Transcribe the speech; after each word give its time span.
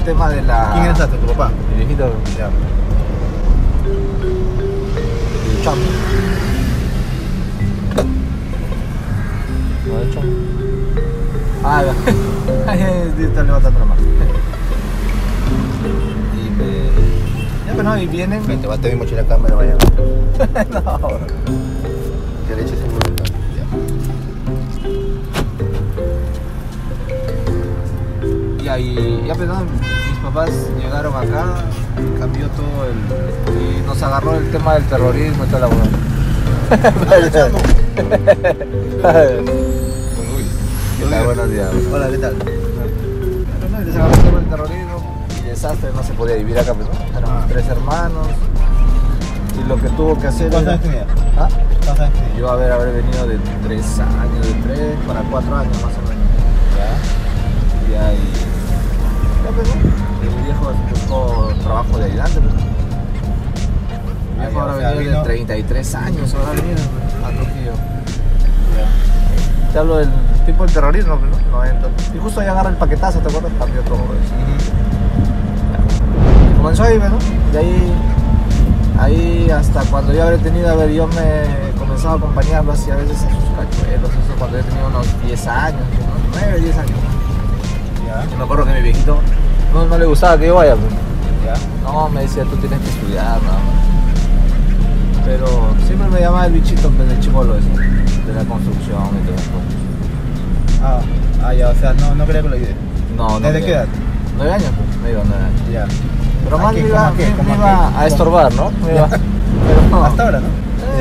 el 0.00 0.04
tema 0.06 0.28
de 0.30 0.42
la... 0.42 0.70
¿Quién 0.72 0.84
eres 0.86 1.00
hasta 1.00 1.16
tu 1.16 1.26
papá? 1.26 1.50
Mi 1.70 1.76
viejito, 1.76 2.10
Ya. 2.38 2.46
el 5.50 5.62
chamo. 5.64 5.82
No, 9.86 9.98
el 10.00 10.14
chamo. 10.14 10.32
Ah, 11.64 11.82
ya. 12.74 13.24
Está 13.24 13.42
levantando 13.42 13.78
la 13.80 13.84
mano. 13.84 14.00
Y 16.34 16.50
me... 16.50 16.66
Ya, 17.66 17.74
pues, 17.74 17.84
no, 17.84 17.98
y 17.98 18.06
vienen... 18.06 18.46
Ven, 18.46 18.60
te 18.60 18.66
va 18.66 18.74
a 18.74 18.78
tener 18.78 18.96
mochila 18.96 19.24
cámara, 19.24 19.54
vaya. 19.54 19.74
no, 20.72 21.08
Que 22.48 22.56
le 22.56 22.62
eches 22.62 22.78
Y 28.78 29.24
ya 29.26 29.34
pues, 29.34 29.48
¿no? 29.48 29.60
mis 29.60 30.18
papás 30.22 30.50
llegaron 30.78 31.14
acá, 31.14 31.44
cambió 32.18 32.46
todo 32.48 32.86
el... 32.86 32.96
y 33.60 33.82
nos 33.86 34.02
agarró 34.02 34.34
el 34.36 34.50
tema 34.50 34.74
del 34.74 34.84
terrorismo 34.84 35.44
y 35.44 35.46
toda 35.48 35.60
la. 35.60 35.68
Buenos 41.24 41.50
días. 41.50 41.70
Hola, 41.92 42.08
¿qué 42.10 42.18
tal? 42.18 42.34
Les 43.84 43.96
agarró 43.96 44.14
el 44.14 44.20
tema 44.22 44.38
del 44.40 44.48
terrorismo 44.48 45.26
y 45.40 45.42
desastre, 45.48 45.90
no 45.94 46.02
se 46.02 46.12
podía 46.12 46.36
vivir 46.36 46.58
acá, 46.58 46.74
pues, 46.74 46.86
¿no? 46.88 46.94
Éramos 47.18 47.44
Ah. 47.44 47.46
tres 47.48 47.66
hermanos 47.68 48.26
y 49.58 49.62
lo 49.68 49.76
que 49.76 49.88
tuvo 49.90 50.18
que 50.18 50.26
hacer 50.28 50.50
¿Cuántos 50.50 50.72
años 50.74 50.82
tenías? 50.84 51.06
¿Ah? 51.36 51.48
¿Cuántos 51.84 52.00
años 52.00 52.14
tenías? 52.14 52.36
Yo 52.38 52.50
haber, 52.50 52.72
haber 52.72 52.94
venido 53.02 53.26
de 53.26 53.38
tres 53.64 53.98
años, 53.98 54.46
de 54.46 54.52
tres 54.62 54.96
para 55.06 55.20
cuatro 55.22 55.56
años 55.56 55.74
más 55.82 55.92
o 55.92 56.00
menos. 56.08 56.24
Ya. 56.78 56.90
Y 57.90 57.94
ahí. 57.96 58.32
Pues. 59.54 59.68
Y 59.68 60.36
mi 60.36 60.42
viejo 60.44 60.72
buscó 60.90 61.52
trabajo 61.62 61.98
de 61.98 62.04
ayudante, 62.04 62.40
pues. 62.40 62.54
Mi 64.38 64.46
viejo 64.46 64.60
ahora 64.60 64.76
sea, 64.78 64.88
venido 64.90 65.00
de 65.02 65.08
vino- 65.10 65.22
33 65.22 65.94
años, 65.94 66.34
ahora 66.34 66.52
venido 66.52 66.80
a 67.24 67.28
Trujillo. 67.30 67.72
Ya. 68.76 69.72
Te 69.72 69.78
hablo 69.78 69.96
del 69.98 70.10
tipo 70.46 70.64
del 70.64 70.72
terrorismo, 70.74 71.16
pues, 71.18 71.30
¿no? 71.30 71.50
90. 71.58 71.88
Y 72.14 72.18
justo 72.18 72.40
ahí 72.40 72.46
agarra 72.48 72.70
el 72.70 72.76
paquetazo, 72.76 73.18
¿te 73.20 73.28
acuerdas? 73.28 73.52
Cambió 73.58 73.82
todo 73.82 73.96
eso. 73.98 74.34
Comenzó 76.56 76.82
ahí, 76.84 76.98
pues, 76.98 77.10
¿no? 77.10 77.18
De 77.52 77.58
ahí, 77.58 77.92
ahí 78.98 79.50
hasta 79.50 79.82
cuando 79.84 80.12
yo 80.12 80.22
habré 80.24 80.38
tenido, 80.38 80.70
a 80.70 80.74
ver, 80.76 80.90
yo 80.92 81.06
me 81.08 81.72
comenzaba 81.78 82.14
a 82.14 82.16
acompañarlo 82.18 82.72
así 82.72 82.90
a 82.90 82.96
veces 82.96 83.16
a 83.24 83.30
sus 83.30 83.44
cachuelos, 83.56 84.10
eso 84.10 84.34
cuando 84.38 84.58
yo 84.58 84.64
tenía 84.64 84.86
unos 84.86 85.06
10 85.24 85.46
años, 85.46 85.80
unos 85.98 86.36
9, 86.42 86.60
10 86.60 86.78
años. 86.78 86.90
Ya. 88.06 88.24
Y 88.32 88.36
me 88.36 88.44
acuerdo 88.44 88.64
que 88.66 88.72
mi 88.72 88.82
viejito 88.82 89.18
no, 89.74 89.86
no 89.86 89.98
le 89.98 90.06
gustaba 90.06 90.38
que 90.38 90.46
yo 90.46 90.56
vaya, 90.56 90.74
pues. 90.74 90.92
Ya. 91.44 91.54
No, 91.82 92.08
me 92.08 92.22
decía, 92.22 92.44
tú 92.44 92.56
tienes 92.56 92.78
que 92.80 92.88
estudiar, 92.90 93.24
nada 93.42 93.58
más. 93.58 95.24
Pero 95.24 95.46
siempre 95.86 96.08
me 96.08 96.20
llamaba 96.20 96.46
el 96.46 96.52
bichito 96.54 96.88
pues, 96.90 97.08
del 97.08 97.20
chivolo 97.20 97.56
ese, 97.56 97.68
de 97.68 98.32
la 98.34 98.44
construcción 98.44 99.02
y 99.22 99.26
todo 99.26 99.36
eso. 99.36 100.82
Ah, 100.82 101.00
ah, 101.44 101.54
ya, 101.54 101.68
o 101.68 101.74
sea, 101.74 101.92
no, 101.94 102.14
no 102.14 102.26
quería 102.26 102.42
que 102.42 102.48
lo 102.48 102.54
ayude. 102.56 102.74
No, 103.16 103.28
no. 103.38 103.40
¿Desde 103.40 103.64
qué 103.64 103.72
edad? 103.72 103.86
Nueve 104.36 104.52
años, 104.54 104.70
pues, 104.76 105.02
me 105.02 105.10
iba 105.10 105.22
nueve 105.26 105.44
años. 105.44 105.60
Ya. 105.72 105.86
Pero 106.44 106.56
¿A 106.58 106.62
más 106.62 106.72
me 106.74 106.80
iba, 106.80 107.10
me- 107.12 107.26
me 107.26 107.32
¿Cómo 107.36 107.52
a 107.52 107.56
iba 107.56 107.90
qué? 107.92 107.98
a 107.98 108.06
estorbar, 108.06 108.54
¿no? 108.54 108.70
Me 108.86 108.94
iba, 108.94 109.08
pero 109.08 109.20
no. 109.90 110.04
Hasta 110.04 110.22
ahora, 110.24 110.40
¿no? 110.40 110.46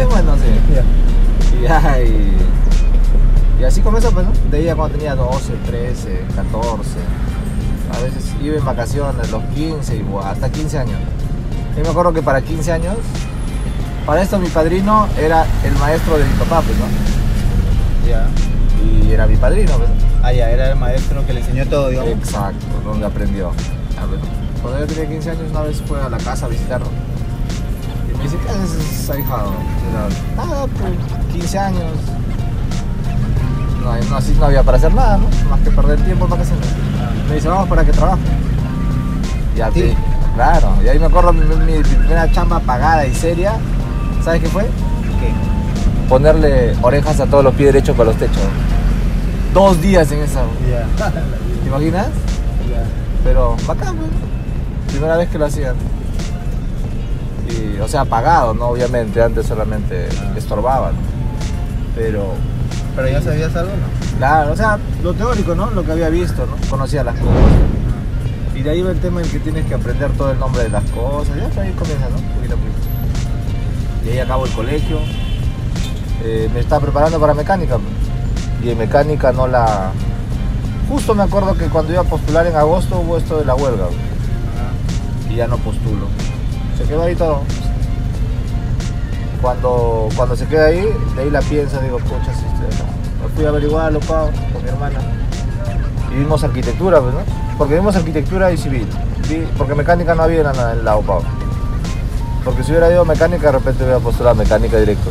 Eh, 0.01 0.05
bueno, 0.09 0.33
sí. 0.35 0.75
Ya. 0.75 1.57
Y 1.57 1.63
ya, 1.63 1.99
y, 2.01 2.37
y 3.61 3.63
así 3.63 3.81
comenzó, 3.81 4.11
pues, 4.11 4.25
¿no? 4.25 4.31
De 4.51 4.57
ahí 4.57 4.65
ya 4.65 4.75
cuando 4.75 4.97
tenía 4.97 5.15
12, 5.15 5.53
13, 5.65 6.25
14. 6.35 6.89
A 7.99 8.01
veces 8.01 8.33
iba 8.41 8.55
en 8.55 8.63
vacaciones, 8.63 9.29
los 9.29 9.43
15, 9.53 9.97
y 9.97 10.01
buah, 10.03 10.31
hasta 10.31 10.49
15 10.49 10.79
años. 10.79 10.99
Y 11.77 11.81
me 11.81 11.89
acuerdo 11.89 12.13
que 12.13 12.21
para 12.21 12.41
15 12.41 12.71
años, 12.71 12.95
para 14.05 14.21
esto 14.21 14.39
mi 14.39 14.47
padrino 14.47 15.05
era 15.19 15.45
el 15.65 15.73
maestro 15.73 16.17
de 16.17 16.23
mi 16.23 16.33
papá, 16.35 16.61
pues, 16.61 16.77
¿no? 16.77 16.85
Ya. 18.07 18.25
Y 18.85 19.11
era 19.11 19.27
mi 19.27 19.35
padrino, 19.35 19.73
pues. 19.73 19.89
Ah, 20.23 20.31
ya, 20.31 20.49
era 20.49 20.71
el 20.71 20.77
maestro 20.77 21.25
que 21.27 21.33
le 21.33 21.41
enseñó 21.41 21.65
todo, 21.67 21.89
digamos. 21.89 22.11
Exacto, 22.11 22.65
donde 22.85 23.05
aprendió. 23.05 23.49
A 23.49 24.05
ver, 24.05 24.19
Cuando 24.61 24.79
yo 24.79 24.87
tenía 24.87 25.09
15 25.09 25.31
años, 25.31 25.43
una 25.51 25.61
vez 25.63 25.81
fue 25.85 26.01
a 26.01 26.07
la 26.07 26.17
casa 26.19 26.45
a 26.45 26.49
visitarlo. 26.49 26.87
Y 28.07 28.17
me 28.17 28.23
dice, 28.23 28.37
¿qué 28.37 28.49
haces, 28.49 29.09
ahijado? 29.09 29.51
Era, 29.91 30.07
ah, 30.37 30.65
pues 30.79 30.93
15 31.33 31.59
años. 31.59 31.91
No, 33.83 34.09
no, 34.09 34.15
así 34.15 34.33
no 34.39 34.45
había 34.45 34.63
para 34.63 34.77
hacer 34.77 34.93
nada, 34.93 35.17
¿no? 35.17 35.49
Más 35.49 35.59
que 35.59 35.71
perder 35.71 35.99
tiempo 36.05 36.23
en 36.23 36.31
vacaciones. 36.31 36.67
Me 37.29 37.35
dice, 37.35 37.47
vamos 37.47 37.69
para 37.69 37.85
que 37.85 37.91
trabaje. 37.91 38.21
Y 39.55 39.61
a 39.61 39.69
ti, 39.69 39.93
claro. 40.35 40.73
Y 40.83 40.87
ahí 40.87 40.97
me 40.99 41.05
acuerdo 41.05 41.31
mi, 41.31 41.43
primera 41.83 42.31
chamba 42.31 42.59
pagada 42.59 43.05
y 43.05 43.13
seria. 43.13 43.53
¿Sabes 44.23 44.41
qué 44.41 44.49
fue? 44.49 44.63
¿Qué? 44.63 45.31
Ponerle 46.09 46.75
orejas 46.81 47.19
a 47.19 47.25
todos 47.27 47.43
los 47.43 47.53
pies 47.53 47.73
derechos 47.73 47.95
para 47.95 48.09
los 48.09 48.17
techos. 48.17 48.41
Dos 49.53 49.81
días 49.81 50.11
en 50.11 50.19
esa. 50.19 50.41
¿Te 51.63 51.67
imaginas? 51.67 52.07
Ya. 52.07 52.83
Pero 53.23 53.55
bacán. 53.67 53.95
Primera 54.87 55.17
vez 55.17 55.29
que 55.29 55.37
lo 55.37 55.45
hacían. 55.45 55.75
Y, 57.49 57.79
o 57.79 57.87
sea, 57.87 58.05
pagado, 58.05 58.53
¿no? 58.53 58.67
Obviamente, 58.69 59.21
antes 59.21 59.45
solamente 59.45 60.07
Ah. 60.19 60.33
estorbaban. 60.37 60.93
Pero, 61.95 62.33
¿Pero 62.99 63.11
ya 63.11 63.21
sabías 63.21 63.55
algo, 63.55 63.71
no? 63.71 64.17
claro, 64.17 64.51
o 64.51 64.55
sea, 64.57 64.77
lo 65.01 65.13
teórico, 65.13 65.55
¿no? 65.55 65.71
Lo 65.71 65.85
que 65.85 65.93
había 65.93 66.09
visto, 66.09 66.45
¿no? 66.45 66.57
Conocía 66.69 67.01
las 67.01 67.15
cosas. 67.15 67.33
Y 68.53 68.61
de 68.61 68.71
ahí 68.71 68.81
va 68.81 68.91
el 68.91 68.99
tema 68.99 69.21
en 69.21 69.29
que 69.29 69.39
tienes 69.39 69.65
que 69.67 69.75
aprender 69.75 70.11
todo 70.17 70.33
el 70.33 70.39
nombre 70.39 70.63
de 70.63 70.69
las 70.69 70.83
cosas. 70.91 71.33
Ya, 71.37 71.45
pues 71.45 71.59
ahí 71.59 71.71
comienza, 71.71 72.09
¿no? 72.09 72.17
Poquito 72.35 72.55
a 72.55 72.57
poquito. 72.57 74.05
Y 74.05 74.09
ahí 74.09 74.19
acabo 74.19 74.45
el 74.45 74.51
colegio. 74.51 74.97
Eh, 76.25 76.49
me 76.53 76.59
estaba 76.59 76.81
preparando 76.81 77.17
para 77.21 77.33
mecánica. 77.33 77.77
Y 78.61 78.71
en 78.71 78.77
mecánica 78.77 79.31
no 79.31 79.47
la... 79.47 79.91
Justo 80.89 81.15
me 81.15 81.23
acuerdo 81.23 81.57
que 81.57 81.67
cuando 81.67 81.93
iba 81.93 82.01
a 82.01 82.05
postular 82.05 82.47
en 82.47 82.55
agosto 82.57 82.99
hubo 82.99 83.17
esto 83.17 83.37
de 83.37 83.45
la 83.45 83.55
huelga. 83.55 83.85
y 85.29 85.35
ya 85.35 85.47
no 85.47 85.55
postulo. 85.59 86.07
Se 86.77 86.83
quedó 86.83 87.03
ahí 87.03 87.15
todo. 87.15 87.43
Cuando, 89.41 90.09
cuando 90.15 90.35
se 90.35 90.45
queda 90.47 90.65
ahí, 90.65 90.81
de 91.15 91.21
ahí 91.21 91.29
la 91.29 91.39
pienso, 91.41 91.79
digo, 91.79 91.97
pucha, 91.99 92.33
si. 92.33 92.43
Me 93.23 93.29
fui 93.35 93.45
a 93.45 93.49
averiguarlo, 93.49 93.99
pao, 94.01 94.29
con 94.53 94.63
mi 94.63 94.69
hermana. 94.69 94.99
Y 96.11 96.15
vimos 96.19 96.43
arquitectura, 96.43 96.99
pues, 97.01 97.13
¿no? 97.13 97.19
Porque 97.57 97.75
vimos 97.75 97.95
arquitectura 97.95 98.51
y 98.51 98.57
civil. 98.57 98.87
Vi- 99.29 99.47
porque 99.57 99.75
mecánica 99.75 100.15
no 100.15 100.23
había 100.23 100.39
en 100.41 100.43
la- 100.57 100.71
en 100.73 100.83
la 100.85 100.97
UPAO. 100.97 101.21
Porque 102.43 102.63
si 102.63 102.71
hubiera 102.71 102.89
ido 102.91 103.05
mecánica, 103.05 103.47
de 103.47 103.51
repente 103.53 103.83
hubiera 103.83 103.99
postulado 103.99 104.35
mecánica 104.35 104.77
directo. 104.77 105.09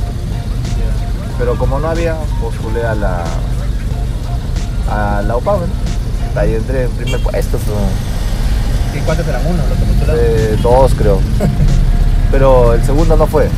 Pero 1.39 1.57
como 1.57 1.79
no 1.79 1.89
había, 1.89 2.17
postulé 2.43 2.85
a 2.85 2.95
la, 2.95 3.23
a 4.91 5.23
la 5.23 5.37
UPAO, 5.37 5.61
¿no? 5.61 6.41
Ahí 6.41 6.55
entré 6.55 6.85
en 6.85 6.91
primer 6.93 7.23
puesto. 7.23 7.59
pues, 7.59 9.01
¿Y 9.01 9.05
cuántos 9.05 9.27
eran 9.29 9.43
uno? 9.47 9.63
Los 10.07 10.19
eh, 10.19 10.59
dos 10.63 10.95
creo. 10.95 11.19
Pero 12.31 12.75
el 12.75 12.83
segundo 12.85 13.17
no 13.17 13.27
fue. 13.27 13.49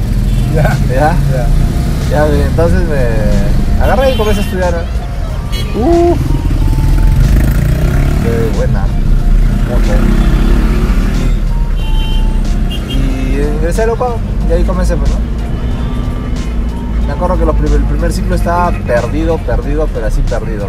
Ya. 0.54 0.76
¿Ya? 0.88 1.14
Ya. 1.32 1.46
Ya, 2.10 2.26
entonces 2.26 2.80
me 2.88 3.82
agarré 3.84 4.12
y 4.12 4.16
comencé 4.16 4.40
a 4.40 4.44
estudiar. 4.44 4.84
Uf. 5.76 6.18
Qué 8.22 8.56
buena. 8.56 8.80
moto. 9.68 9.94
Y, 12.88 12.92
y 12.92 13.48
ingresé 13.58 13.82
a 13.82 13.86
Lopa 13.86 14.16
y 14.48 14.52
ahí 14.52 14.64
comencé, 14.64 14.96
pues, 14.96 15.10
¿no? 15.10 15.16
Me 17.06 17.12
acuerdo 17.12 17.38
que 17.38 17.44
los 17.46 17.72
el 17.72 17.84
primer 17.84 18.12
ciclo 18.12 18.34
estaba 18.34 18.72
perdido, 18.72 19.38
perdido, 19.38 19.88
pero 19.94 20.06
así 20.06 20.20
perdido. 20.22 20.68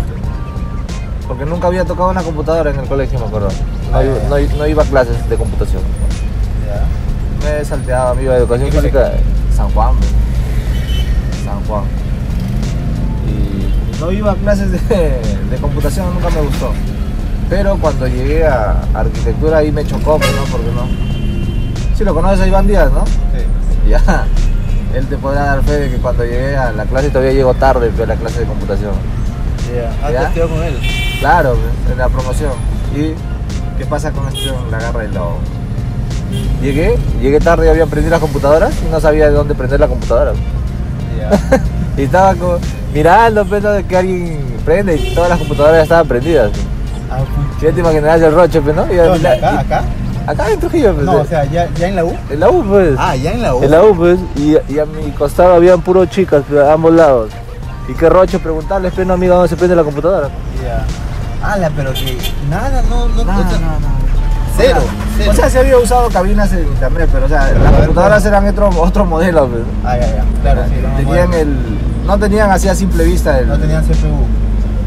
Porque 1.27 1.45
nunca 1.45 1.67
había 1.67 1.85
tocado 1.85 2.09
una 2.09 2.21
computadora 2.21 2.69
en 2.71 2.79
el 2.79 2.87
colegio, 2.87 3.19
me 3.19 3.25
acuerdo. 3.25 3.49
No, 3.91 3.97
Ah, 3.97 4.39
no 4.57 4.67
iba 4.67 4.83
a 4.83 4.85
clases 4.85 5.27
de 5.29 5.35
computación. 5.35 5.81
Ya. 6.67 7.49
Me 7.57 7.65
salteaba, 7.65 8.13
me 8.13 8.23
iba 8.23 8.33
a 8.33 8.37
educación 8.37 8.69
¿Qué 8.69 8.77
física 8.77 9.11
San 9.55 9.69
Juan. 9.71 9.93
San 11.45 11.63
Juan. 11.65 11.83
Y 13.27 13.99
no 13.99 14.11
iba 14.11 14.31
a 14.31 14.35
clases 14.35 14.71
de, 14.71 14.77
de 15.49 15.57
computación, 15.59 16.13
nunca 16.13 16.29
me 16.29 16.41
gustó. 16.41 16.71
Pero 17.49 17.77
cuando 17.77 18.07
llegué 18.07 18.47
a 18.47 18.81
arquitectura 18.93 19.57
ahí 19.57 19.71
me 19.73 19.85
chocó, 19.85 20.17
pues, 20.17 20.31
¿no? 20.35 20.43
Porque 20.45 20.71
no. 20.71 20.87
Si 21.97 22.05
lo 22.05 22.13
conoces 22.13 22.39
a 22.39 22.47
Iván 22.47 22.65
Díaz, 22.65 22.89
¿no? 22.93 23.05
Sí. 23.05 23.89
Ya. 23.89 24.25
Él 24.95 25.05
te 25.07 25.17
podrá 25.17 25.43
dar 25.43 25.63
fe 25.63 25.73
de 25.73 25.91
que 25.91 25.97
cuando 25.97 26.23
llegué 26.23 26.55
a 26.55 26.71
la 26.71 26.85
clase 26.85 27.09
todavía 27.09 27.33
llego 27.33 27.53
tarde 27.53 27.89
pues, 27.89 28.03
a 28.03 28.13
la 28.13 28.15
clase 28.15 28.39
de 28.39 28.45
computación. 28.45 28.93
Ya. 29.75 29.91
Ah, 30.01 30.11
¿Ya? 30.11 30.47
con 30.47 30.63
él. 30.63 30.79
Claro, 31.19 31.57
en 31.91 31.97
la 31.97 32.07
promoción. 32.07 32.53
¿Y 32.95 33.13
qué 33.77 33.85
pasa 33.85 34.11
con 34.11 34.27
esto? 34.27 34.55
La 34.71 34.77
agarra 34.77 35.03
y 35.03 35.09
lo... 35.09 35.35
Llegué, 36.61 36.95
llegué 37.21 37.39
tarde 37.39 37.65
y 37.67 37.69
había 37.69 37.85
prendido 37.85 38.11
las 38.11 38.19
computadoras 38.19 38.73
y 38.87 38.91
no 38.91 38.99
sabía 38.99 39.25
de 39.29 39.31
dónde 39.33 39.55
prender 39.55 39.79
la 39.79 39.87
computadora. 39.87 40.33
Ya. 41.17 41.59
Y 41.97 42.03
estaba 42.03 42.33
con... 42.35 42.57
mirando, 42.93 43.45
pues, 43.45 43.61
¿no? 43.61 43.71
de 43.71 43.83
que 43.83 43.97
alguien 43.97 44.39
prende 44.63 44.95
y 44.95 45.13
todas 45.13 45.29
las 45.29 45.37
computadoras 45.39 45.75
ya 45.79 45.83
estaban 45.83 46.07
prendidas. 46.07 46.49
Ah, 47.11 47.17
pucha. 47.17 47.59
Si 47.59 47.65
ya 47.65 47.71
te 47.73 47.79
imaginarás 47.81 48.21
el 48.21 48.33
roche, 48.33 48.61
pues, 48.61 48.73
¿no? 48.75 48.91
Y 48.91 48.95
¿Dónde? 48.95 49.19
la- 49.19 49.33
¿Acá? 49.33 49.51
y- 49.51 49.57
¿Acá? 49.57 49.83
Acá 50.27 50.51
en 50.51 50.59
Trujillo, 50.61 50.93
pues. 50.93 51.05
No, 51.05 51.17
eh, 51.17 51.21
o 51.21 51.25
sea, 51.25 51.43
ya, 51.45 51.67
ya 51.77 51.87
en 51.89 51.95
la 51.97 52.05
U. 52.05 52.15
en 52.29 52.39
la 52.39 52.49
U, 52.49 52.63
pues. 52.63 52.95
Ah, 52.97 53.15
ya 53.17 53.33
en 53.33 53.41
la 53.41 53.55
U. 53.55 53.63
En 53.63 53.71
la 53.71 53.83
U, 53.83 53.93
pues. 53.95 54.19
Y, 54.37 54.55
y 54.73 54.79
a 54.79 54.85
mi 54.85 55.11
costado 55.11 55.53
habían 55.53 55.81
puro 55.81 56.05
chicas, 56.05 56.43
pues, 56.47 56.61
a 56.63 56.71
ambos 56.73 56.93
lados. 56.93 57.29
Y 57.89 57.93
qué 57.93 58.07
roche 58.09 58.39
preguntarles, 58.39 58.93
pero 58.95 59.07
no, 59.09 59.15
amiga, 59.15 59.35
¿dónde 59.35 59.49
se 59.49 59.57
prende 59.57 59.75
la 59.75 59.83
computadora? 59.83 60.29
Ya. 60.63 60.85
Ala, 61.45 61.69
pero 61.75 61.91
que 61.91 62.17
nada, 62.49 62.81
no, 62.89 63.09
no, 63.09 63.21
o 63.21 63.25
sea, 63.25 63.47
Cero, 63.49 63.67
O 63.97 64.00
cero. 64.61 64.81
O 65.29 65.33
sea, 65.33 65.49
se 65.49 65.59
había 65.59 65.77
usado 65.77 66.09
cabinas 66.09 66.51
en 66.53 66.59
internet, 66.67 67.09
pero 67.11 67.25
o 67.25 67.29
sea, 67.29 67.47
Pero 67.47 67.63
las 67.63 67.73
computadoras 67.73 68.25
eran 68.25 68.47
otro, 68.47 68.69
otro 68.69 69.05
modelo, 69.05 69.47
pues. 69.47 69.63
Ah, 69.83 69.97
ya, 69.97 70.07
ya. 70.07 70.25
Claro, 70.41 70.63
sí. 70.67 71.03
tenían 71.05 71.33
el. 71.33 71.57
No 72.05 72.17
tenían 72.17 72.51
así 72.51 72.67
a 72.67 72.75
simple 72.75 73.03
vista 73.03 73.39
el. 73.39 73.47
No 73.47 73.57
tenían 73.57 73.83
CPU. 73.83 74.25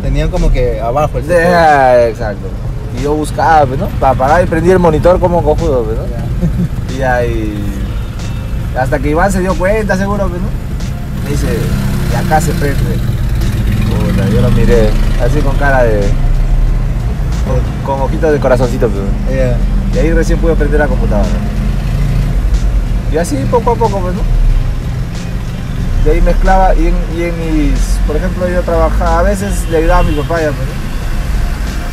Tenían 0.02 0.30
como 0.30 0.50
que 0.50 0.80
abajo 0.80 1.18
el 1.18 1.24
CPU. 1.24 1.32
Ah, 1.54 1.96
exacto. 2.08 2.48
Y 2.98 3.02
yo 3.02 3.14
buscaba, 3.14 3.66
pues, 3.66 3.78
¿no? 3.78 3.88
Para 4.00 4.12
apagar 4.12 4.44
y 4.44 4.46
prendí 4.46 4.70
el 4.70 4.78
monitor 4.78 5.18
como 5.20 5.42
cojudo, 5.42 5.84
pues, 5.84 5.96
¿no? 5.96 6.96
Y 6.96 7.02
ahí. 7.02 7.80
Hasta 8.78 8.98
que 8.98 9.10
Iván 9.10 9.30
se 9.30 9.40
dio 9.40 9.54
cuenta, 9.54 9.96
seguro, 9.96 10.28
¿no? 10.28 10.30
Me 11.24 11.30
dice, 11.30 11.46
y 12.12 12.16
acá 12.16 12.40
se 12.40 12.52
prende. 12.52 12.98
Puta, 13.88 14.28
yo 14.28 14.40
lo 14.40 14.50
miré, 14.50 14.90
así 15.24 15.40
con 15.40 15.56
cara 15.56 15.84
de. 15.84 16.02
Con, 17.84 18.00
ojitos 18.00 18.32
de 18.32 18.40
corazoncito, 18.40 18.88
pues. 18.88 19.04
Y 19.94 19.98
ahí 19.98 20.12
recién 20.12 20.38
pude 20.38 20.54
prender 20.54 20.80
la 20.80 20.88
computadora. 20.88 21.28
Y 23.12 23.16
así 23.16 23.36
poco 23.50 23.72
a 23.72 23.74
poco, 23.76 24.00
pues, 24.00 24.14
¿no? 24.14 24.22
De 26.04 26.10
ahí 26.12 26.20
mezclaba 26.20 26.74
y 26.74 26.88
en, 26.88 26.94
y 27.16 27.22
en 27.22 27.38
mis. 27.38 27.80
Por 28.06 28.16
ejemplo, 28.16 28.48
yo 28.48 28.60
trabajaba, 28.62 29.20
a 29.20 29.22
veces 29.22 29.68
le 29.70 29.78
ayudaba 29.78 30.00
a 30.00 30.02
mi 30.02 30.14
papá 30.14 30.40
ya, 30.40 30.48
pues, 30.48 30.58
¿no? 30.58 30.84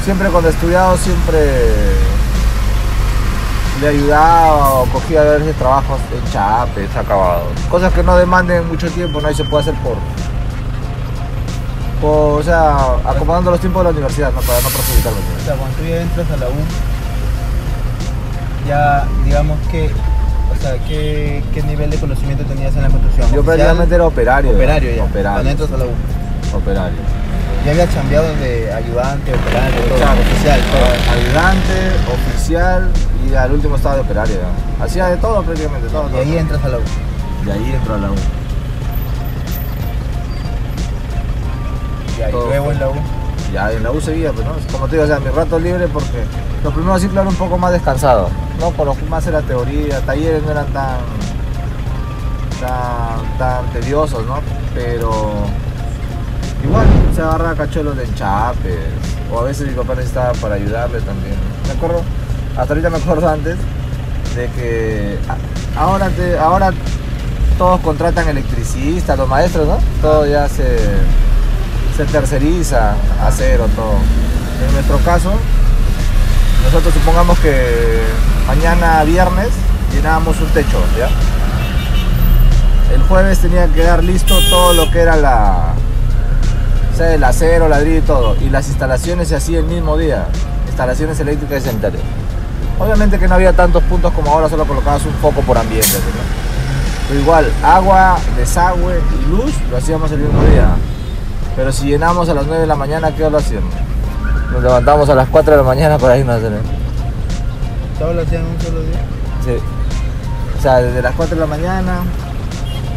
Siempre 0.03 0.29
cuando 0.29 0.49
he 0.49 0.51
estudiado, 0.51 0.97
siempre 0.97 1.39
le 3.81 3.88
ayudaba 3.88 4.73
o 4.73 4.85
cogía 4.85 5.21
a 5.21 5.23
veces 5.23 5.55
trabajos 5.55 5.99
en 6.11 6.31
chapes, 6.31 6.95
acabados. 6.95 7.47
Cosas 7.69 7.93
que 7.93 8.03
no 8.03 8.15
demanden 8.15 8.67
mucho 8.67 8.89
tiempo, 8.89 9.21
no 9.21 9.29
y 9.29 9.35
se 9.35 9.43
puede 9.43 9.61
hacer 9.61 9.75
por. 9.83 9.97
O 12.03 12.42
sea, 12.44 12.95
acomodando 13.06 13.51
los 13.51 13.59
tiempos 13.59 13.81
de 13.81 13.83
la 13.86 13.89
universidad, 13.92 14.31
¿no? 14.33 14.42
Para 14.42 14.59
no 14.62 14.69
perjudicarme. 14.69 15.19
O 15.19 15.45
sea, 15.45 15.56
cuando 15.56 15.77
tú 15.77 15.83
ya 15.83 16.01
entras 16.01 16.31
a 16.31 16.38
la 16.38 16.48
U, 16.48 16.51
ya 18.68 19.06
digamos 19.25 19.57
que, 19.69 19.86
o 19.88 20.62
sea, 20.62 20.77
¿qué, 20.88 21.44
qué 21.53 21.63
nivel 21.63 21.89
de 21.89 21.98
conocimiento 21.98 22.44
tenías 22.45 22.75
en 22.75 22.83
la 22.83 22.89
construcción? 22.89 23.31
Yo 23.31 23.44
prácticamente 23.44 23.95
era 23.95 24.06
operario. 24.06 24.51
operario 24.51 24.95
ya. 24.95 25.03
Operario. 25.03 25.31
Cuando 25.33 25.50
entras 25.51 25.71
a 25.71 25.77
la 25.77 25.86
U. 25.86 26.57
Operario. 26.57 26.98
Ya 27.65 27.71
había 27.71 27.86
cambiado 27.88 28.25
de 28.38 28.74
ayudante, 28.74 29.33
operario, 29.36 29.81
todo, 29.81 29.98
Exacto. 29.98 30.21
oficial, 30.21 30.59
todo. 30.71 31.13
Ayudante, 31.13 31.77
oficial 32.12 32.89
y 33.30 33.36
al 33.36 33.51
último 33.51 33.75
estaba 33.75 33.95
de 33.95 34.01
operario. 34.01 34.36
ya. 34.36 34.83
Hacía 34.83 35.07
de 35.07 35.18
todo 35.18 35.44
prácticamente, 35.44 35.88
todo. 35.89 36.07
Y 36.07 36.12
todo. 36.12 36.21
ahí 36.21 36.38
entras 36.38 36.63
a 36.65 36.69
la 36.69 36.77
U. 36.80 36.81
Y 37.45 37.50
ahí 37.51 37.71
entró 37.75 37.94
a 37.95 37.98
la 38.00 38.12
U. 38.12 38.15
Ya, 42.21 42.29
y 42.29 42.31
Todo 42.31 42.47
luego 42.47 42.71
en 42.71 42.79
la 42.79 42.89
U. 42.89 42.94
Ya 43.53 43.71
en 43.71 43.83
la 43.83 43.91
U 43.91 44.00
seguía, 44.00 44.31
pues, 44.31 44.45
¿no? 44.45 44.53
Como 44.71 44.85
te 44.88 44.91
digo, 44.95 45.03
o 45.03 45.07
sea, 45.07 45.19
mi 45.19 45.29
rato 45.29 45.59
libre 45.59 45.88
porque 45.88 46.23
los 46.63 46.73
primeros 46.73 47.01
ciclos 47.01 47.15
eran 47.18 47.27
un 47.27 47.35
poco 47.35 47.57
más 47.57 47.71
descansados, 47.73 48.29
¿no? 48.59 48.71
Con 48.71 48.85
los 48.85 48.97
que 48.97 49.06
más 49.06 49.25
era 49.27 49.41
teoría, 49.41 50.00
talleres 50.01 50.41
no 50.44 50.51
eran 50.51 50.68
tan, 50.68 50.97
tan, 52.59 53.38
tan 53.38 53.65
tediosos, 53.73 54.25
¿no? 54.25 54.35
Pero 54.73 55.31
igual 56.63 56.85
se 57.15 57.21
agarraba 57.21 57.56
cachuelos 57.56 57.97
de 57.97 58.03
enchapes, 58.06 58.77
o 59.33 59.39
a 59.39 59.44
veces 59.44 59.67
mi 59.67 59.74
papá 59.74 59.95
necesitaba 59.95 60.31
para 60.33 60.56
ayudarle 60.56 61.01
también. 61.01 61.35
Me 61.67 61.74
acuerdo, 61.74 62.01
hasta 62.57 62.74
ahorita 62.74 62.89
me 62.89 62.97
acuerdo 62.97 63.27
antes, 63.29 63.57
de 64.35 64.47
que 64.56 65.17
ahora, 65.77 66.07
te- 66.09 66.38
ahora 66.38 66.71
todos 67.57 67.79
contratan 67.81 68.27
electricistas, 68.29 69.17
los 69.17 69.27
maestros, 69.27 69.67
¿no? 69.67 69.77
Todo 70.01 70.25
ya 70.25 70.47
se, 70.47 70.77
se 72.06 72.12
terceriza, 72.12 72.95
acero, 73.24 73.68
todo. 73.75 73.94
En 74.68 74.74
nuestro 74.74 74.98
caso, 75.00 75.31
nosotros 76.63 76.94
supongamos 76.94 77.38
que 77.39 78.01
mañana 78.48 79.03
viernes 79.03 79.50
llenábamos 79.94 80.39
un 80.42 80.48
techo, 80.48 80.80
¿ya? 80.98 81.09
El 82.95 83.03
jueves 83.03 83.39
tenía 83.39 83.68
que 83.68 83.74
quedar 83.74 84.03
listo 84.03 84.39
todo 84.50 84.74
lo 84.74 84.89
que 84.92 85.00
era 85.00 85.15
la, 85.15 85.74
o 87.00 87.03
el 87.03 87.24
acero, 87.24 87.69
ladrillo 87.69 88.00
y 88.00 88.01
todo. 88.01 88.36
Y 88.42 88.50
las 88.50 88.68
instalaciones 88.68 89.27
se 89.27 89.36
hacían 89.36 89.65
el 89.65 89.69
mismo 89.69 89.95
día. 89.95 90.25
Instalaciones 90.68 91.19
eléctricas 91.19 91.63
y 91.63 91.65
sanitarias. 91.68 92.03
Obviamente 92.80 93.19
que 93.19 93.27
no 93.27 93.36
había 93.36 93.53
tantos 93.53 93.83
puntos 93.83 94.12
como 94.13 94.31
ahora, 94.31 94.50
solo 94.50 94.65
colocabas 94.65 95.06
un 95.06 95.13
foco 95.21 95.42
por 95.42 95.57
ambiente. 95.57 95.98
Pero 97.07 97.19
igual, 97.19 97.51
agua, 97.63 98.18
desagüe 98.36 99.00
y 99.19 99.30
luz 99.30 99.53
lo 99.69 99.77
hacíamos 99.77 100.12
el 100.12 100.19
mismo 100.19 100.42
día. 100.45 100.75
Pero 101.56 101.71
si 101.71 101.88
llenamos 101.88 102.30
a 102.30 102.33
las 102.33 102.45
9 102.45 102.62
de 102.62 102.68
la 102.68 102.75
mañana, 102.75 103.13
¿qué 103.15 103.24
hora 103.24 103.31
lo 103.31 103.38
hacíamos? 103.39 103.74
Nos 104.51 104.63
levantamos 104.63 105.09
a 105.09 105.15
las 105.15 105.30
4 105.30 105.51
de 105.51 105.57
la 105.57 105.63
mañana 105.63 105.98
para 105.98 106.18
irnos 106.18 106.36
a 106.36 106.38
hacer. 106.38 106.51
¿Todos 108.00 108.15
lo 108.15 108.21
hacían 108.21 108.45
un 108.45 108.62
solo 108.62 108.81
día? 108.81 109.00
Sí. 109.44 109.57
O 110.57 110.62
sea, 110.62 110.77
desde 110.77 111.01
las 111.01 111.15
4 111.15 111.36
de 111.36 111.42
la 111.42 111.48
mañana 111.48 112.01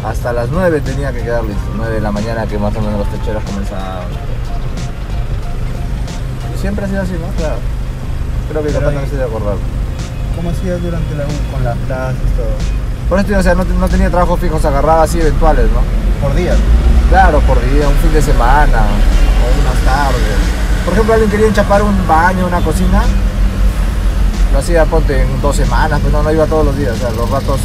hasta 0.05 0.33
las 0.33 0.49
9 0.49 0.81
tenía 0.81 1.11
que 1.11 1.21
quedar 1.23 1.43
listo. 1.43 1.63
9 1.75 1.95
de 1.95 2.01
la 2.01 2.11
mañana 2.11 2.45
que 2.45 2.57
más 2.57 2.75
o 2.75 2.81
menos 2.81 2.99
los 2.99 3.07
techeros 3.09 3.43
comenzaban. 3.43 4.05
Siempre 6.61 6.85
ha 6.85 6.87
sido 6.87 7.01
así, 7.01 7.13
¿no? 7.13 7.27
Claro. 7.37 7.57
Creo 8.49 8.63
que 8.63 8.71
capaz 8.71 8.91
no 8.91 8.99
me 8.99 9.03
estoy 9.03 9.19
de 9.19 9.25
acordar. 9.25 9.55
¿Cómo 10.35 10.49
hacías 10.49 10.81
durante 10.81 11.15
la 11.15 11.23
U 11.25 11.51
con 11.51 11.63
las 11.63 11.77
clases 11.85 12.21
y 12.21 12.37
todo? 12.37 12.47
Por 13.09 13.23
digo, 13.23 13.39
o 13.39 13.43
sea, 13.43 13.53
no 13.55 13.87
tenía 13.87 14.09
trabajos 14.09 14.39
fijos, 14.39 14.65
agarraba 14.65 15.03
así 15.03 15.19
eventuales, 15.19 15.65
¿no? 15.71 16.25
Por 16.25 16.35
día. 16.35 16.55
Claro, 17.09 17.39
por 17.41 17.61
día, 17.61 17.87
un 17.87 17.95
fin 17.95 18.13
de 18.13 18.21
semana 18.21 18.81
o 19.41 19.61
unas 19.61 19.79
tardes. 19.85 20.37
Por 20.83 20.93
ejemplo, 20.93 21.13
alguien 21.13 21.31
quería 21.31 21.47
enchapar 21.47 21.81
un 21.81 22.07
baño, 22.07 22.47
una 22.47 22.61
cocina, 22.61 23.03
lo 24.51 24.59
hacía, 24.59 24.85
ponte, 24.85 25.21
en 25.21 25.41
dos 25.41 25.55
semanas, 25.55 25.99
pero 26.03 26.17
no, 26.17 26.23
no 26.23 26.31
iba 26.31 26.45
todos 26.45 26.65
los 26.65 26.77
días, 26.77 26.93
o 26.93 26.97
sea, 26.97 27.11
los 27.11 27.29
ratos 27.29 27.59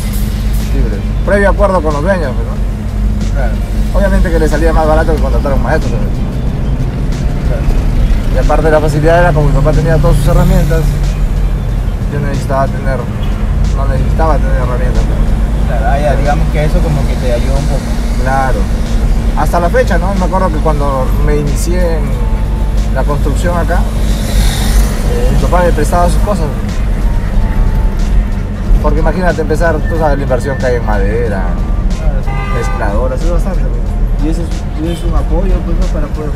libres. 0.75 1.01
Previo 1.25 1.51
acuerdo 1.51 1.81
con 1.83 1.93
los 1.93 2.03
dueños, 2.03 2.33
pues, 2.35 2.47
¿no? 2.49 3.35
Claro. 3.35 3.53
Obviamente 3.95 4.31
que 4.31 4.39
le 4.39 4.49
salía 4.49 4.73
más 4.73 4.87
barato 4.87 5.15
que 5.15 5.23
contratar 5.23 5.53
a 5.53 5.55
un 5.55 5.63
maestro. 5.63 5.91
¿sabes? 5.91 6.05
claro. 7.49 8.35
Y 8.35 8.39
aparte 8.39 8.71
la 8.71 8.81
facilidad 8.81 9.19
era 9.21 9.33
como 9.33 9.49
mi 9.49 9.53
papá 9.53 9.73
tenía 9.73 9.97
todas 9.97 10.17
sus 10.17 10.29
herramientas, 10.29 10.83
yo 12.13 12.21
necesitaba 12.21 12.67
tener, 12.67 12.99
no 13.77 13.89
necesitaba 13.89 14.37
tener 14.37 14.57
herramientas. 14.57 15.03
Claro, 15.69 15.87
ah, 15.87 15.99
ya, 16.01 16.17
digamos 16.17 16.49
que 16.53 16.65
eso 16.65 16.79
como 16.81 17.07
que 17.07 17.15
te 17.15 17.33
ayudó 17.33 17.57
un 17.57 17.67
poco. 17.67 17.81
Claro. 18.23 18.59
Hasta 19.41 19.59
la 19.59 19.71
fecha, 19.71 19.97
¿no? 19.97 20.15
Me 20.17 20.27
acuerdo 20.27 20.49
que 20.49 20.59
cuando 20.59 21.07
me 21.25 21.39
inicié 21.39 21.97
en 21.97 22.05
la 22.95 23.03
construcción 23.05 23.57
acá, 23.57 23.79
eh, 25.11 25.31
mi 25.33 25.41
papá 25.41 25.63
me 25.65 25.73
prestaba 25.73 26.11
sus 26.11 26.21
cosas. 26.21 26.45
Porque 28.83 29.01
imagínate 29.01 29.41
empezar, 29.41 29.77
tú 29.77 29.97
sabes 29.97 30.19
la 30.19 30.23
inversión 30.25 30.59
que 30.59 30.67
hay 30.67 30.77
en 30.77 30.85
madera, 30.85 31.45
mezcladoras, 32.55 33.23
es 33.23 33.31
bastante. 33.31 33.61
Y 34.23 34.29
eso 34.29 34.43
es, 34.43 34.85
y 34.85 34.93
es 34.93 35.03
un 35.05 35.15
apoyo 35.15 35.55
pues, 35.65 35.79
¿no? 35.79 35.87
para 35.87 36.07
poder. 36.09 36.31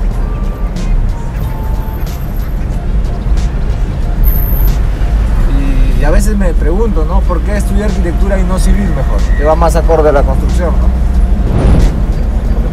Y, 5.58 6.00
y 6.00 6.04
a 6.04 6.10
veces 6.10 6.38
me 6.38 6.54
pregunto, 6.54 7.04
¿no? 7.04 7.20
¿Por 7.20 7.42
qué 7.42 7.58
estudiar 7.58 7.90
arquitectura 7.90 8.38
y 8.38 8.44
no 8.44 8.58
civil 8.58 8.88
mejor? 8.88 9.20
Que 9.36 9.44
va 9.44 9.54
más 9.54 9.76
acorde 9.76 10.08
a 10.08 10.12
la 10.12 10.22
construcción, 10.22 10.70
¿no? 10.70 11.03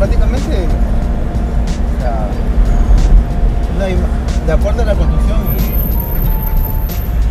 Prácticamente, 0.02 0.66
o 1.94 2.02
sea, 2.02 2.26
de 4.48 4.52
acuerdo 4.52 4.82
a 4.82 4.86
la 4.86 4.96
construcción 4.96 5.38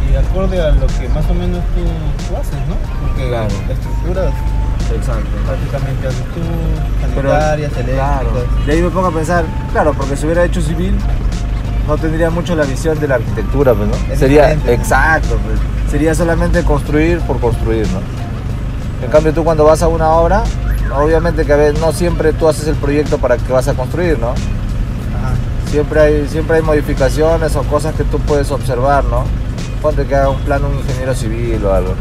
y, 0.07 0.09
y 0.09 0.13
de 0.13 0.19
acuerdo 0.19 0.53
a 0.65 0.71
lo 0.71 0.87
que 0.87 1.09
más 1.09 1.29
o 1.29 1.35
menos 1.35 1.59
tú, 1.75 1.83
tú 2.29 2.37
haces, 2.37 2.55
¿no? 2.69 2.77
Porque 3.09 3.27
Claro. 3.29 3.49
la 3.67 3.75
estructura 3.75 4.23
Exacto. 4.95 5.29
prácticamente 5.47 6.07
haces 6.07 6.25
tú, 6.27 6.41
Pero, 7.17 7.31
sanitarias, 7.31 7.73
eléctricas. 7.73 7.95
claro, 8.21 8.31
de 8.65 8.73
ahí 8.73 8.83
me 8.83 8.91
pongo 8.91 9.07
a 9.09 9.13
pensar, 9.15 9.45
claro, 9.73 9.93
porque 9.95 10.17
si 10.17 10.27
hubiera 10.27 10.45
hecho 10.45 10.61
civil, 10.63 10.97
no 11.89 11.99
tendría 11.99 12.31
mucho 12.31 12.55
la 12.55 12.63
visión 12.63 13.01
de 13.01 13.09
la 13.09 13.17
arquitectura, 13.17 13.75
pues, 13.75 13.89
¿no? 13.89 13.97
Es 14.13 14.21
sería, 14.21 14.53
exacto, 14.53 15.37
pues, 15.45 15.59
sería 15.91 16.15
solamente 16.15 16.63
construir 16.63 17.19
por 17.23 17.41
construir, 17.41 17.89
¿no? 17.89 17.99
En 19.05 19.11
cambio 19.11 19.33
tú 19.35 19.43
cuando 19.43 19.65
vas 19.65 19.83
a 19.83 19.89
una 19.89 20.09
obra, 20.11 20.45
obviamente 20.93 21.45
que 21.45 21.53
a 21.53 21.57
veces 21.57 21.81
no 21.81 21.93
siempre 21.93 22.33
tú 22.33 22.49
haces 22.49 22.67
el 22.67 22.77
proyecto 22.77 23.19
para 23.19 23.37
que 23.37 23.53
vas 23.53 23.69
a 23.69 23.75
construir, 23.75 24.19
¿no? 24.19 24.31
Ajá. 24.31 25.35
Siempre 25.71 26.01
hay, 26.01 26.29
siempre 26.29 26.57
hay 26.57 26.63
modificaciones 26.63 27.55
o 27.57 27.63
cosas 27.65 27.95
que 27.95 28.05
tú 28.05 28.19
puedes 28.21 28.51
observar, 28.51 29.05
¿no? 29.05 29.25
Ponte 29.83 30.05
que 30.07 30.15
haga 30.15 30.31
un 30.31 30.41
plano 30.41 30.69
un 30.69 30.79
ingeniero 30.79 31.15
civil 31.15 31.65
o 31.65 31.73
algo. 31.73 31.95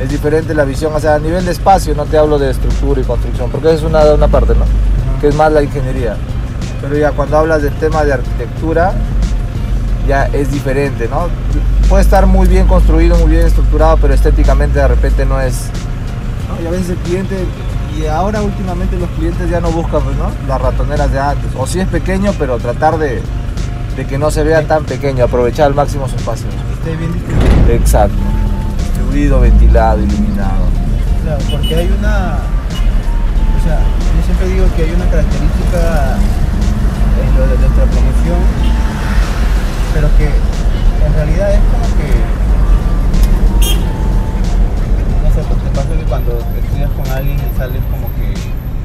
Es 0.00 0.08
diferente 0.08 0.54
la 0.54 0.64
visión, 0.64 0.94
o 0.94 1.00
sea, 1.00 1.16
a 1.16 1.18
nivel 1.18 1.44
de 1.44 1.52
espacio, 1.52 1.94
no 1.94 2.06
te 2.06 2.16
hablo 2.16 2.38
de 2.38 2.50
estructura 2.50 3.00
y 3.00 3.04
construcción, 3.04 3.50
porque 3.50 3.68
eso 3.68 3.76
es 3.76 3.82
una, 3.84 4.02
una 4.14 4.28
parte, 4.28 4.54
¿no? 4.54 4.62
Ajá. 4.62 5.20
que 5.20 5.28
es 5.28 5.34
más 5.34 5.52
la 5.52 5.62
ingeniería. 5.62 6.16
Pero 6.80 6.96
ya 6.96 7.10
cuando 7.12 7.36
hablas 7.36 7.62
del 7.62 7.74
tema 7.74 8.04
de 8.04 8.14
arquitectura, 8.14 8.94
ya 10.08 10.26
es 10.32 10.50
diferente, 10.50 11.08
¿no? 11.08 11.28
Puede 11.88 12.02
estar 12.02 12.26
muy 12.26 12.48
bien 12.48 12.66
construido, 12.66 13.16
muy 13.18 13.32
bien 13.32 13.46
estructurado, 13.46 13.96
pero 13.98 14.14
estéticamente 14.14 14.78
de 14.78 14.88
repente 14.88 15.26
no 15.26 15.40
es... 15.40 15.66
¿no? 16.50 16.62
Y 16.62 16.66
a 16.66 16.70
veces 16.70 16.90
el 16.90 16.96
cliente, 16.98 17.36
y 17.98 18.06
ahora 18.06 18.42
últimamente 18.42 18.98
los 18.98 19.08
clientes 19.10 19.48
ya 19.50 19.60
no 19.60 19.70
buscan 19.70 20.02
¿no? 20.18 20.30
las 20.48 20.60
ratoneras 20.60 21.10
de 21.12 21.20
antes, 21.20 21.50
o 21.56 21.66
si 21.66 21.80
es 21.80 21.88
pequeño, 21.88 22.32
pero 22.38 22.58
tratar 22.58 22.98
de, 22.98 23.22
de 23.96 24.06
que 24.06 24.18
no 24.18 24.30
se 24.30 24.42
vea 24.44 24.66
tan 24.66 24.84
pequeño, 24.84 25.24
aprovechar 25.24 25.66
al 25.66 25.74
máximo 25.74 26.08
su 26.08 26.16
espacio. 26.16 26.46
Esté 26.74 26.96
bien 26.96 27.12
distribuido. 27.12 27.72
Exacto. 27.74 28.16
Distribuido, 28.78 29.40
ventilado, 29.40 30.02
iluminado. 30.02 30.64
Claro, 31.22 31.40
porque 31.50 31.74
hay 31.74 31.90
una. 31.98 32.38
O 33.58 33.62
sea, 33.62 33.78
yo 33.78 34.24
siempre 34.24 34.48
digo 34.48 34.66
que 34.74 34.84
hay 34.84 34.90
una 34.92 35.04
característica 35.10 36.16
en 37.20 37.36
lo 37.36 37.46
de 37.46 37.58
nuestra 37.58 37.84
promoción, 37.84 38.40
pero 39.92 40.08
que 40.16 40.26
en 41.06 41.14
realidad 41.14 41.52
es 41.52 41.60
como 41.60 41.84
que. 41.96 42.49
Pues 45.48 45.58
te 45.64 45.70
pasa 45.76 45.88
que 45.98 46.04
cuando 46.08 46.32
estudias 46.62 46.90
con 46.92 47.06
alguien 47.10 47.36
y 47.38 47.58
sales 47.58 47.82
como 47.90 48.06
que, 48.18 48.28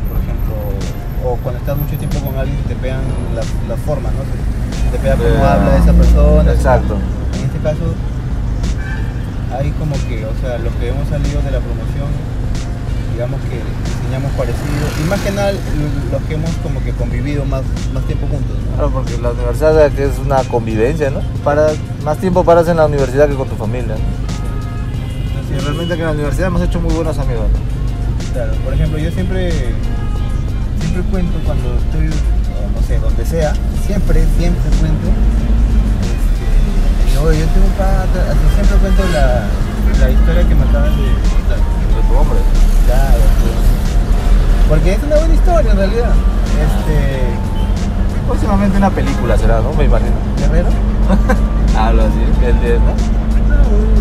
por 0.09 0.17
ejemplo, 0.21 0.53
o 1.25 1.35
cuando 1.43 1.59
estás 1.59 1.77
mucho 1.77 1.97
tiempo 1.97 2.19
con 2.19 2.37
alguien 2.37 2.57
y 2.59 2.67
te 2.67 2.75
pegan 2.75 3.01
las 3.35 3.45
las 3.67 3.79
formas, 3.81 4.11
¿no? 4.13 4.23
Te, 4.23 4.37
te 4.91 4.97
pega 5.03 5.15
cómo 5.15 5.29
Eh, 5.29 5.47
habla 5.47 5.77
esa 5.77 5.93
persona. 5.93 6.51
exacto. 6.51 6.95
En 7.37 7.41
este 7.45 7.59
caso, 7.59 7.85
hay 9.57 9.71
como 9.79 9.95
que, 10.07 10.25
o 10.25 10.33
sea, 10.41 10.57
los 10.59 10.73
que 10.75 10.89
hemos 10.89 11.07
salido 11.09 11.41
de 11.41 11.51
la 11.51 11.59
promoción, 11.59 12.09
digamos 13.13 13.39
que 13.47 13.57
diseñamos 13.63 14.31
parecido, 14.33 14.85
y 15.01 15.09
más 15.09 15.19
que 15.21 15.31
nada 15.31 15.51
los 16.11 16.21
que 16.27 16.33
hemos 16.35 16.51
como 16.63 16.83
que 16.83 16.91
convivido 16.91 17.45
más, 17.45 17.63
más 17.93 18.03
tiempo 18.05 18.27
juntos, 18.27 18.57
¿no? 18.69 18.75
Claro, 18.75 18.89
porque 18.91 19.17
la 19.21 19.31
universidad 19.31 19.91
que 19.91 20.05
es 20.05 20.17
una 20.19 20.43
convivencia, 20.43 21.09
¿no? 21.09 21.21
Para, 21.43 21.67
más 22.03 22.17
tiempo 22.17 22.43
paras 22.43 22.67
en 22.67 22.77
la 22.77 22.85
universidad 22.85 23.27
que 23.29 23.35
con 23.35 23.47
tu 23.47 23.55
familia. 23.55 23.95
¿no? 23.95 24.24
Entonces, 25.47 25.63
realmente 25.63 25.95
que 25.95 26.01
en 26.01 26.07
la 26.07 26.13
universidad 26.13 26.47
hemos 26.47 26.61
hecho 26.61 26.79
muy 26.81 26.93
buenos 26.93 27.17
amigos. 27.17 27.45
claro, 28.33 28.53
por 28.63 28.73
ejemplo, 28.73 28.97
yo 28.97 29.11
siempre, 29.11 29.51
siempre 30.79 31.03
cuento 31.11 31.37
cuando 31.45 31.75
estoy, 31.77 32.07
o 32.07 32.79
no 32.79 32.87
sé, 32.87 32.99
donde 32.99 33.25
sea, 33.25 33.53
siempre, 33.85 34.25
siempre 34.37 34.69
cuento, 34.79 35.07
este, 36.09 37.11
digo, 37.11 37.23
"Oye, 37.23 37.39
yo 37.39 37.45
tengo 37.47 37.67
un 37.67 37.73
pata", 37.73 38.19
así 38.31 38.45
siempre 38.55 38.77
cuento 38.77 39.03
la, 39.13 39.47
la 40.01 40.09
historia 40.11 40.47
que 40.47 40.55
me 40.55 40.63
acaban 40.63 40.91
de 40.97 41.07
contar. 41.29 41.57
De 41.95 42.01
tu 42.09 42.13
hombre. 42.19 42.39
Claro, 42.87 43.23
pues. 43.39 44.69
Porque 44.69 44.93
es 44.93 45.03
una 45.03 45.15
buena 45.17 45.33
historia 45.33 45.71
en 45.71 45.77
realidad. 45.77 46.13
Este. 46.65 47.21
Próximamente 48.27 48.77
una 48.77 48.89
película 48.89 49.37
será, 49.37 49.61
¿no? 49.61 49.71
Me 49.73 49.85
imagino. 49.85 50.11
Guerrero. 50.39 50.69
Algo 51.79 52.01
así, 52.01 52.45
el 52.45 52.59
de, 52.61 52.79
¿no? 52.79 53.94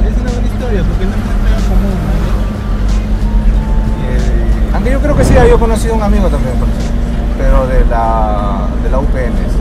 Porque 0.82 1.04
no 1.06 1.12
es 1.56 1.64
común. 1.64 1.94
¿no? 2.04 2.34
Eh, 4.08 4.72
Aunque 4.74 4.90
yo 4.90 5.00
creo 5.00 5.16
que 5.16 5.24
sí, 5.24 5.34
he 5.36 5.50
conocido 5.58 5.94
a 5.94 5.96
un 5.98 6.02
amigo 6.02 6.28
también, 6.28 6.54
pero 7.38 7.66
de 7.66 7.84
la, 7.86 8.66
de 8.82 8.90
la 8.90 8.98
UPN. 8.98 9.32
sí, 9.50 9.58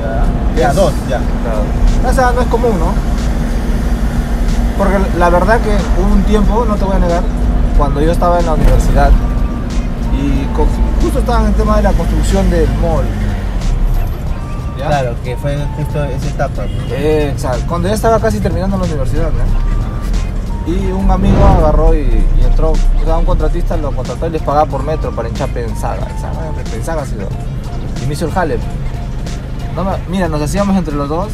ya. 0.00 0.62
Ya, 0.62 0.70
Es- 0.70 0.76
dos, 0.76 0.92
ya. 1.08 1.18
Claro. 1.42 2.10
O 2.10 2.12
sea, 2.14 2.32
no 2.32 2.40
es 2.40 2.46
común, 2.48 2.78
¿no? 2.78 2.92
Porque 4.78 4.98
la 5.18 5.28
verdad 5.28 5.60
que 5.60 5.76
hubo 6.00 6.12
un 6.14 6.22
tiempo, 6.22 6.64
no 6.66 6.74
te 6.76 6.84
voy 6.84 6.96
a 6.96 6.98
negar, 6.98 7.22
cuando 7.76 8.00
yo 8.00 8.12
estaba 8.12 8.40
en 8.40 8.46
la 8.46 8.54
universidad 8.54 9.10
y 10.14 10.46
justo 11.02 11.18
estaba 11.18 11.40
en 11.40 11.46
el 11.48 11.54
tema 11.54 11.76
de 11.76 11.82
la 11.82 11.92
construcción 11.92 12.48
del 12.50 12.66
mall. 12.80 13.04
¿Ya? 14.78 14.86
Claro, 14.86 15.14
que 15.22 15.36
fue 15.36 15.58
justo 15.76 16.02
esa 16.04 16.26
etapa. 16.28 16.62
¿no? 16.62 16.94
Eh, 16.94 17.28
Exacto, 17.30 17.62
cuando 17.68 17.88
ya 17.88 17.94
estaba 17.94 18.18
casi 18.18 18.40
terminando 18.40 18.78
la 18.78 18.84
universidad, 18.84 19.24
¿no? 19.24 19.79
Y 20.70 20.92
un 20.92 21.10
amigo 21.10 21.44
agarró 21.44 21.94
y, 21.94 21.98
y 22.40 22.44
entró, 22.44 22.70
o 22.72 23.04
sea, 23.04 23.16
un 23.18 23.24
contratista 23.24 23.76
lo 23.76 23.90
contrató 23.92 24.26
y 24.26 24.30
les 24.30 24.42
pagaba 24.42 24.66
por 24.66 24.84
metro 24.84 25.10
para 25.10 25.28
hinchar 25.28 25.48
Pensaga. 25.50 26.06
Saga, 26.20 26.52
Pensaga 26.70 27.02
ha 27.02 27.06
sido. 27.06 27.28
Y 28.02 28.06
me 28.06 28.12
hizo 28.12 28.26
el 28.26 28.32
jale. 28.32 28.58
No 29.74 29.84
me- 29.84 29.96
mira, 30.08 30.28
nos 30.28 30.40
hacíamos 30.42 30.76
entre 30.76 30.94
los 30.94 31.08
dos 31.08 31.28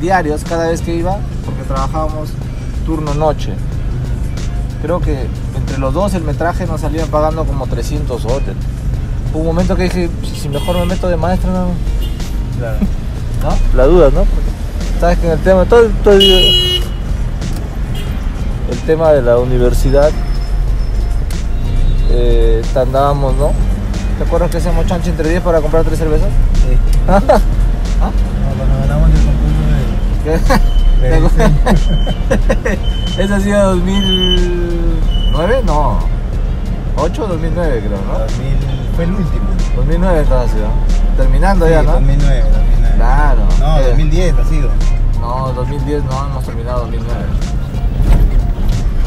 diarios 0.00 0.42
cada 0.48 0.68
vez 0.68 0.80
que 0.80 0.94
iba, 0.94 1.18
porque 1.44 1.62
trabajábamos 1.64 2.28
turno 2.86 3.14
noche. 3.14 3.54
Creo 4.82 5.00
que 5.00 5.26
entre 5.56 5.78
los 5.78 5.92
dos 5.92 6.14
el 6.14 6.22
metraje 6.22 6.66
nos 6.66 6.82
salía 6.82 7.04
pagando 7.06 7.44
como 7.44 7.66
300 7.66 8.22
soles. 8.22 8.54
Hubo 9.32 9.40
un 9.40 9.46
momento 9.46 9.74
que 9.74 9.84
dije, 9.84 10.08
si 10.40 10.48
mejor 10.48 10.76
me 10.78 10.86
meto 10.86 11.08
de 11.08 11.16
maestro, 11.16 11.50
no, 11.50 11.66
Claro. 12.58 12.78
¿no? 13.42 13.76
La 13.76 13.84
duda, 13.86 14.06
¿no? 14.10 14.20
Porque 14.24 14.50
sabes 15.00 15.18
que 15.18 15.26
en 15.26 15.32
el 15.32 15.38
tema, 15.40 15.64
todo, 15.64 15.88
todo 16.04 16.14
el 18.70 18.78
tema 18.80 19.12
de 19.12 19.22
la 19.22 19.38
universidad, 19.38 20.10
eh, 22.10 22.62
andábamos, 22.74 23.34
¿no? 23.36 23.52
¿Te 24.18 24.24
acuerdas 24.24 24.50
que 24.50 24.56
hacíamos 24.58 24.86
chancho 24.86 25.10
entre 25.10 25.28
10 25.28 25.42
para 25.42 25.60
comprar 25.60 25.84
tres 25.84 25.98
cervezas? 25.98 26.28
Sí. 26.54 26.76
¿Ah? 27.08 27.20
No, 28.00 28.12
cuando 28.56 28.78
ganamos 28.80 29.10
el 29.10 29.16
concurso 29.26 29.62
de. 31.00 31.08
de 31.08 31.20
diseño. 31.20 31.58
¿Ese 33.18 33.34
ha 33.34 33.40
sido 33.40 33.76
2009? 33.76 35.62
No. 35.64 35.98
8 36.96 37.26
2009 37.28 37.82
creo, 37.86 37.98
¿no? 38.12 38.18
2000, 38.18 38.56
fue 38.96 39.04
el 39.04 39.10
último. 39.12 39.46
2009 39.76 40.20
entonces 40.20 40.50
ha 40.50 40.54
sido. 40.54 40.68
Terminando 41.16 41.66
Sí, 41.66 41.72
ya, 41.72 41.82
¿no? 41.82 41.92
2009, 41.92 42.42
2009. 42.42 42.94
Claro. 42.96 43.40
No, 43.60 43.78
Eh, 43.78 43.88
2010 43.88 44.34
ha 44.38 44.44
sido. 44.44 44.68
No, 45.20 45.52
2010 45.52 46.04
no, 46.04 46.26
hemos 46.26 46.44
terminado 46.44 46.80
2009. 46.82 47.24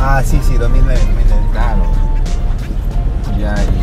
Ah, 0.02 0.22
sí, 0.26 0.40
sí, 0.46 0.58
2009, 0.58 1.00
2009. 1.00 1.42
Claro. 1.52 1.84
Ya, 3.38 3.56
y. 3.64 3.82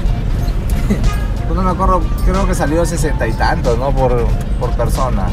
Pues 1.49 1.57
no 1.57 1.63
me 1.65 1.71
acuerdo, 1.71 2.03
creo 2.27 2.47
que 2.47 2.55
salió 2.55 2.85
sesenta 2.85 3.27
y 3.27 3.33
tantos, 3.33 3.79
¿no? 3.79 3.91
Por, 3.93 4.27
por 4.61 4.71
persona, 4.73 5.29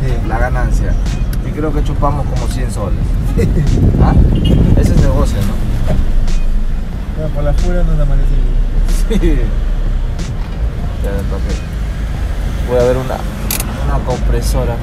Sí. 0.00 0.12
la 0.26 0.38
ganancia. 0.38 0.92
Y 1.48 1.52
creo 1.52 1.72
que 1.72 1.84
chupamos 1.84 2.26
como 2.26 2.48
100 2.48 2.72
soles. 2.72 2.98
¿Ah? 4.02 4.12
Ese 4.76 4.94
es 4.94 5.00
negocio, 5.00 5.38
¿no? 5.38 5.54
Bueno, 7.16 7.32
por 7.32 7.44
las 7.44 7.54
puras 7.62 7.86
nos 7.86 7.94
amanecimos. 8.00 8.48
Sí. 9.08 9.38
Ya, 11.04 12.80
a 12.80 12.82
ver 12.84 12.96
una, 12.96 13.16
una 13.86 14.04
compresora. 14.04 14.74